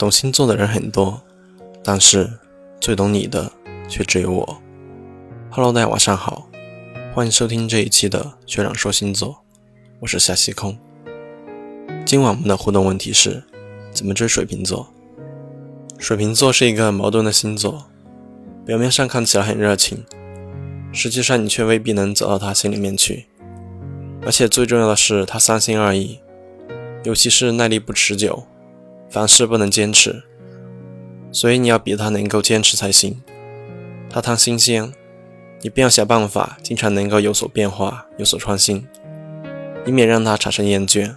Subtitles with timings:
[0.00, 1.20] 懂星座的人很多，
[1.84, 2.26] 但是
[2.80, 3.52] 最懂你的
[3.86, 4.62] 却只有我。
[5.50, 6.48] Hello，大家晚上好，
[7.14, 9.44] 欢迎收听这一期的学长说星座，
[9.98, 10.74] 我是夏西空。
[12.06, 13.44] 今晚我们的互动问题是：
[13.92, 14.90] 怎么追水瓶座？
[15.98, 17.84] 水瓶座是一个矛盾的星座，
[18.64, 20.02] 表面上看起来很热情，
[20.94, 23.26] 实际上你却未必能走到他心里面去。
[24.22, 26.20] 而且最重要的是，他三心二意，
[27.04, 28.46] 尤其是耐力不持久。
[29.10, 30.22] 凡事不能坚持，
[31.32, 33.20] 所以你要比他能够坚持才行。
[34.08, 34.92] 他贪新鲜，
[35.62, 38.86] 你便要想办法经常能够有所变化、有所创新，
[39.84, 41.12] 以免让他产生厌倦。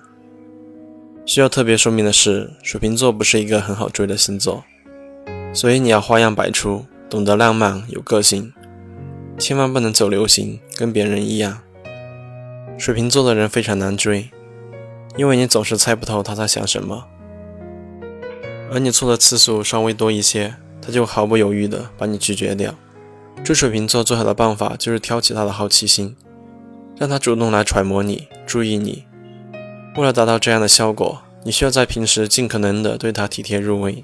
[1.26, 4.64] 需要特别说明的是，水瓶座不是一个很好追的星座，
[5.54, 8.52] 所以你要花样百出，懂得浪漫、有个性，
[9.38, 11.60] 千万不能走流行，跟别人一样。
[12.78, 14.30] 水瓶座的人非常难追，
[15.16, 17.06] 因为你总是猜不透他在想什么。
[18.74, 22.74] 而你错的次数稍微多一些，他就毫不犹豫地把你拒绝掉。
[23.44, 26.16] 追水瓶座最好的办法就是挑起他的好奇心，
[26.98, 29.04] 让他主动来揣摩你、注意你。
[29.96, 34.04] 为了达到这样的效果，你需要在平时尽可能的对他体贴入微，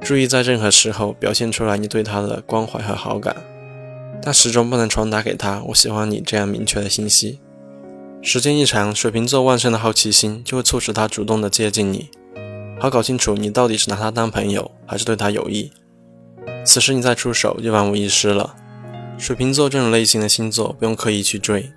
[0.00, 3.36] 注意在任何时候表现出来你对他的关怀和好感，
[4.20, 7.38] 但始终不能传达给他“我喜欢你”这样明确的信息。
[8.20, 12.10] 时间一长，水瓶座旺盛的好奇心就会促使他主动的接近你。
[12.78, 15.72] 好搞清楚，你到底是拿他当朋友，还是对他有意。
[16.64, 18.54] 此时你再出手，就万无一失了。
[19.16, 21.72] 水瓶座这种类型的星座，不用刻意去追，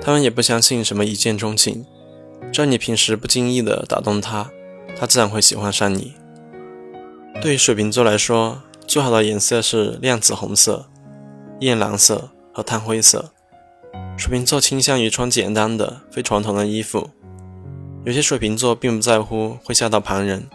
[0.00, 1.84] 他们也不相信什么一见钟情。
[2.50, 4.50] 只要你平时不经意的打动他，
[4.98, 6.14] 他自然会喜欢上你。
[7.42, 10.86] 对于水瓶座来说，最好的颜色是亮紫红色、
[11.60, 13.32] 艳蓝色和炭灰色。
[14.16, 17.10] 水瓶座倾向于穿简单的、非传统的衣服。
[18.04, 20.48] 有些水瓶座并不在乎会吓到旁人，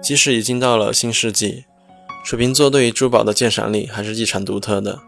[0.00, 1.64] 即使已经到了新世纪，
[2.24, 5.00] 水瓶座对于珠宝的鉴赏力还是异常独特的。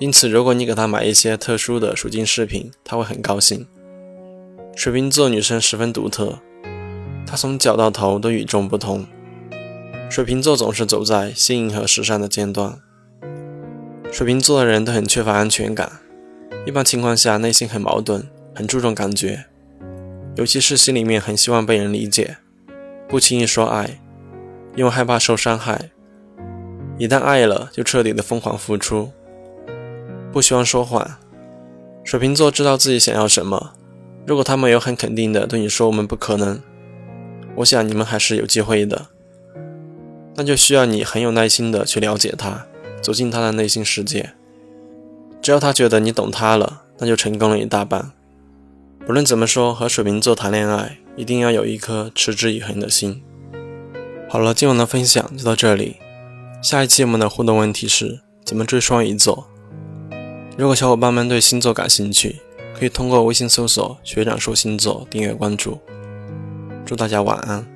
[0.00, 3.66] 因此，如果你给他买一些特殊的属金饰品，他会很高兴。
[4.74, 6.38] 水瓶座女生十分独特，
[7.26, 9.06] 她从脚到头都与众不同。
[10.10, 12.78] 水瓶座总是走在新颖和时尚的尖端。
[14.10, 16.00] 水瓶座的人都很缺乏安全感，
[16.66, 19.44] 一般情况下内心很矛盾，很注重感觉。
[20.36, 22.38] 尤其是心里面很希望被人理解，
[23.08, 24.00] 不轻易说爱，
[24.74, 25.90] 因为害怕受伤害。
[26.98, 29.12] 一旦爱了，就彻底的疯狂付出，
[30.32, 31.16] 不希望说谎。
[32.02, 33.72] 水瓶座知道自己想要什么，
[34.26, 36.60] 如果他们有很肯定的对你说“我们不可能”，
[37.58, 39.06] 我想你们还是有机会的。
[40.34, 42.66] 那就需要你很有耐心的去了解他，
[43.00, 44.32] 走进他的内心世界。
[45.40, 48.10] 只要他觉得你懂他了，那就成功了一大半。
[49.06, 53.22] 不论怎么说，和水瓶座谈恋爱一定要有一颗持之以恒的心。
[54.30, 55.96] 好了，今晚的分享就到这里。
[56.62, 59.46] 下一期我们的互动问题是怎么追双鱼座？
[60.56, 62.36] 如果小伙伴们对星座感兴趣，
[62.78, 65.78] 可以通过微信搜索“学长说星座”订阅关注。
[66.86, 67.73] 祝大家晚安。